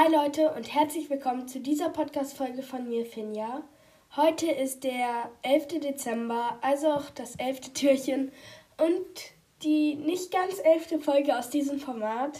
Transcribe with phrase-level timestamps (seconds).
[0.00, 3.64] Hi Leute und herzlich willkommen zu dieser Podcast-Folge von mir, Finja.
[4.14, 5.80] Heute ist der 11.
[5.80, 7.72] Dezember, also auch das 11.
[7.72, 8.30] Türchen
[8.76, 9.04] und
[9.64, 11.02] die nicht ganz 11.
[11.04, 12.38] Folge aus diesem Format.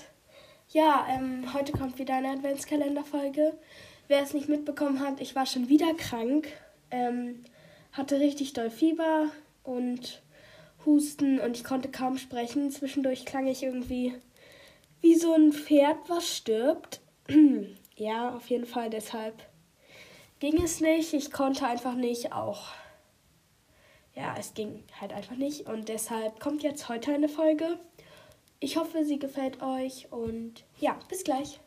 [0.69, 3.59] Ja, ähm, heute kommt wieder eine Adventskalender-Folge.
[4.07, 6.47] Wer es nicht mitbekommen hat, ich war schon wieder krank,
[6.93, 7.43] ähm,
[7.91, 9.31] hatte richtig doll Fieber
[9.65, 10.23] und
[10.87, 12.71] Husten und ich konnte kaum sprechen.
[12.71, 14.15] Zwischendurch klang ich irgendwie
[15.01, 17.01] wie so ein Pferd, was stirbt.
[17.97, 19.35] ja, auf jeden Fall deshalb
[20.41, 21.13] ging es nicht.
[21.15, 22.69] Ich konnte einfach nicht auch.
[24.15, 25.67] Ja, es ging halt einfach nicht.
[25.67, 27.79] Und deshalb kommt jetzt heute eine Folge.
[28.61, 31.61] Ich hoffe, sie gefällt euch und ja, bis gleich.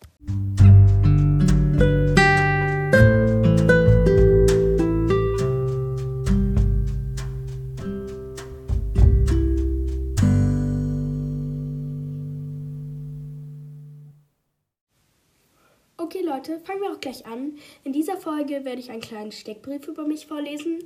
[16.11, 17.57] Okay Leute, fangen wir auch gleich an.
[17.85, 20.79] In dieser Folge werde ich einen kleinen Steckbrief über mich vorlesen.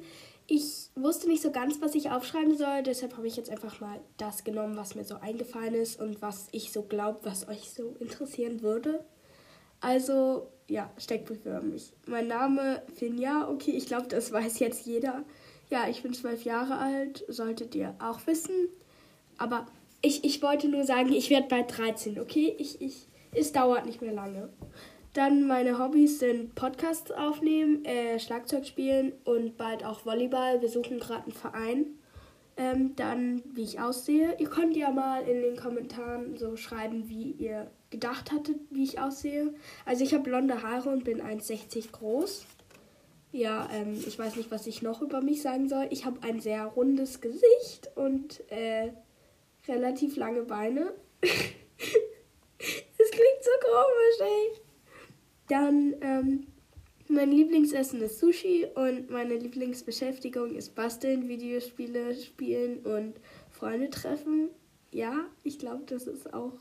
[0.45, 4.00] Ich wusste nicht so ganz, was ich aufschreiben soll, deshalb habe ich jetzt einfach mal
[4.18, 7.96] das genommen, was mir so eingefallen ist und was ich so glaube, was euch so
[8.00, 9.03] interessieren würde.
[9.81, 11.92] Also, ja, Steckbrief über mich.
[12.06, 15.23] Mein Name Finja, okay, ich glaube, das weiß jetzt jeder.
[15.72, 18.70] Ja, ich bin zwölf Jahre alt, solltet ihr auch wissen.
[19.40, 19.66] Aber
[20.03, 22.56] ich, ich wollte nur sagen, ich werde bald 13, okay?
[22.59, 24.50] Ich, ich, es dauert nicht mehr lange.
[25.16, 30.62] Dann meine Hobbys sind Podcasts aufnehmen, äh, Schlagzeug spielen und bald auch Volleyball.
[30.62, 31.86] Wir suchen gerade einen Verein.
[32.58, 34.36] Ähm, dann, wie ich aussehe.
[34.40, 39.00] Ihr könnt ja mal in den Kommentaren so schreiben, wie ihr gedacht hattet, wie ich
[39.00, 39.54] aussehe.
[39.86, 42.46] Also ich habe blonde Haare und bin 1,60 groß.
[43.32, 45.88] Ja, ähm, ich weiß nicht, was ich noch über mich sagen soll.
[45.92, 48.92] Ich habe ein sehr rundes Gesicht und äh,
[49.70, 50.94] relativ lange Beine.
[52.98, 54.65] Es klingt so komisch, ey.
[55.48, 56.47] Dann, ähm,
[57.08, 63.14] mein Lieblingsessen ist Sushi und meine Lieblingsbeschäftigung ist Basteln, Videospiele spielen und
[63.52, 64.50] Freunde treffen.
[64.92, 66.53] Ja, ich glaube, das ist auch.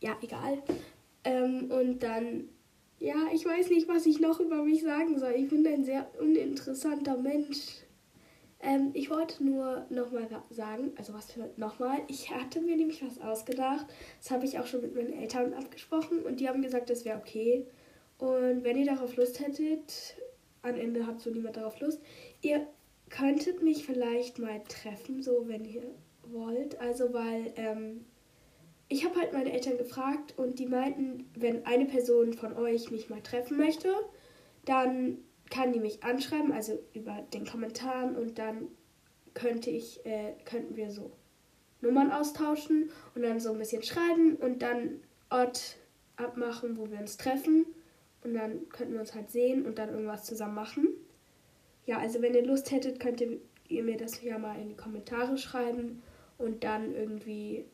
[0.00, 0.62] Ja, egal.
[1.24, 2.48] Ähm, und dann,
[2.98, 5.32] ja, ich weiß nicht, was ich noch über mich sagen soll.
[5.36, 7.82] Ich bin ein sehr uninteressanter Mensch.
[8.60, 13.20] Ähm, ich wollte nur nochmal sagen, also was für nochmal, ich hatte mir nämlich was
[13.20, 13.86] ausgedacht.
[14.20, 17.18] Das habe ich auch schon mit meinen Eltern abgesprochen und die haben gesagt, das wäre
[17.18, 17.66] okay.
[18.18, 20.16] Und wenn ihr darauf Lust hättet,
[20.62, 22.00] am Ende hat so niemand darauf Lust,
[22.42, 22.66] ihr
[23.10, 25.82] könntet mich vielleicht mal treffen, so wenn ihr
[26.24, 26.80] wollt.
[26.80, 28.04] Also weil ähm,
[28.88, 33.08] ich habe halt meine Eltern gefragt und die meinten, wenn eine Person von euch mich
[33.08, 33.92] mal treffen möchte,
[34.64, 35.18] dann
[35.50, 38.68] kann die mich anschreiben, also über den Kommentaren und dann
[39.34, 41.12] könnte ich, äh, könnten wir so
[41.80, 45.00] Nummern austauschen und dann so ein bisschen schreiben und dann
[45.30, 45.76] Ort
[46.16, 47.66] abmachen, wo wir uns treffen
[48.24, 50.88] und dann könnten wir uns halt sehen und dann irgendwas zusammen machen.
[51.86, 55.38] Ja, also wenn ihr Lust hättet, könnt ihr mir das ja mal in die Kommentare
[55.38, 56.02] schreiben
[56.36, 57.64] und dann irgendwie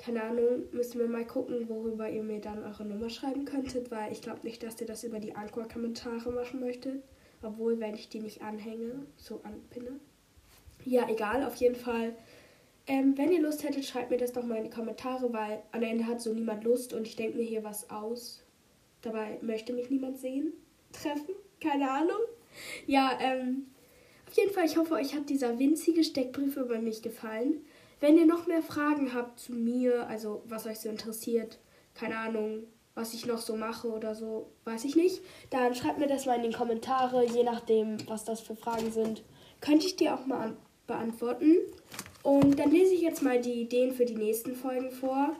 [0.00, 4.10] keine Ahnung, müssen wir mal gucken, worüber ihr mir dann eure Nummer schreiben könntet, weil
[4.10, 7.02] ich glaube nicht, dass ihr das über die Anchor-Kommentare machen möchtet.
[7.42, 10.00] Obwohl, wenn ich die nicht anhänge, so anpinne.
[10.84, 12.14] Ja, egal, auf jeden Fall.
[12.86, 15.82] Ähm, wenn ihr Lust hättet, schreibt mir das doch mal in die Kommentare, weil am
[15.82, 18.42] Ende hat so niemand Lust und ich denke mir hier was aus.
[19.02, 20.54] Dabei möchte mich niemand sehen,
[20.92, 22.20] treffen, keine Ahnung.
[22.86, 23.66] Ja, ähm,
[24.26, 27.64] auf jeden Fall, ich hoffe, euch hat dieser winzige Steckbrief über mich gefallen.
[28.00, 31.58] Wenn ihr noch mehr Fragen habt zu mir, also was euch so interessiert,
[31.94, 36.06] keine Ahnung, was ich noch so mache oder so, weiß ich nicht, dann schreibt mir
[36.06, 39.22] das mal in die Kommentare, je nachdem, was das für Fragen sind.
[39.60, 40.56] Könnte ich dir auch mal
[40.86, 41.56] beantworten.
[42.22, 45.36] Und dann lese ich jetzt mal die Ideen für die nächsten Folgen vor,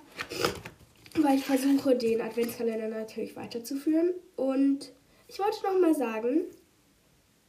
[1.19, 4.15] weil ich versuche, den Adventskalender natürlich weiterzuführen.
[4.37, 4.93] Und
[5.29, 6.43] ich wollte noch mal sagen,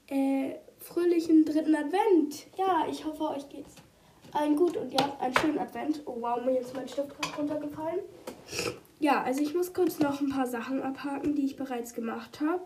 [0.08, 2.48] äh, fröhlichen dritten Advent.
[2.58, 3.76] Ja, ich hoffe, euch geht's
[4.34, 6.02] allen gut und ja, einen schönen Advent.
[6.06, 8.00] Oh wow, mir ist mein Stift gerade runtergefallen.
[9.00, 12.64] Ja, also ich muss kurz noch ein paar Sachen abhaken, die ich bereits gemacht habe.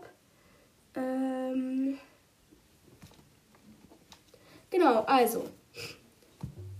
[0.94, 1.98] Ähm
[4.70, 5.44] genau, also.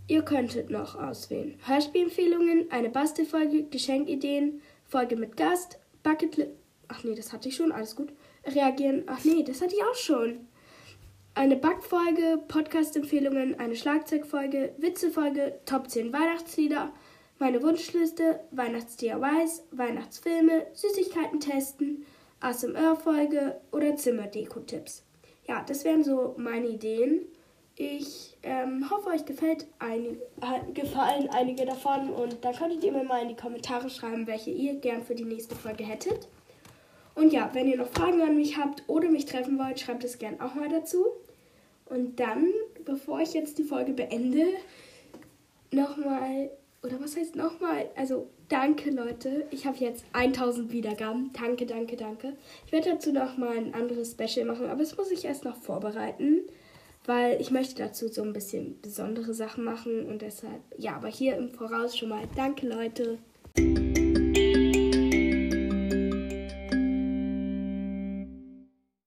[0.08, 1.58] Ihr könntet noch auswählen.
[1.66, 6.50] Hörspielempfehlungen, eine Bastelfolge, Geschenkideen, Folge mit Gast, Bucketlist.
[6.88, 8.12] Ach nee, das hatte ich schon, alles gut.
[8.44, 9.02] Reagieren.
[9.06, 10.46] Ach nee, das hatte ich auch schon
[11.36, 16.90] eine Backfolge, Podcast-Empfehlungen, eine Schlagzeugfolge, Witzefolge, Top 10 Weihnachtslieder,
[17.38, 22.06] meine Wunschliste, Weihnachts-DIYs, Weihnachtsfilme, Süßigkeiten testen,
[22.40, 25.04] ASMR-Folge oder Zimmerdeko-Tipps.
[25.46, 27.26] Ja, das wären so meine Ideen.
[27.74, 33.04] Ich ähm, hoffe, euch gefällt ein, äh, gefallen einige davon und dann könntet ihr mir
[33.04, 36.28] mal in die Kommentare schreiben, welche ihr gern für die nächste Folge hättet.
[37.14, 40.18] Und ja, wenn ihr noch Fragen an mich habt oder mich treffen wollt, schreibt es
[40.18, 41.04] gern auch mal dazu.
[41.86, 42.48] Und dann,
[42.84, 44.44] bevor ich jetzt die Folge beende,
[45.70, 46.50] nochmal,
[46.82, 47.88] oder was heißt nochmal?
[47.96, 49.46] Also, danke Leute.
[49.50, 51.30] Ich habe jetzt 1000 Wiedergaben.
[51.32, 52.36] Danke, danke, danke.
[52.66, 56.40] Ich werde dazu nochmal ein anderes Special machen, aber das muss ich erst noch vorbereiten,
[57.04, 61.36] weil ich möchte dazu so ein bisschen besondere Sachen machen und deshalb, ja, aber hier
[61.36, 63.18] im Voraus schon mal danke Leute.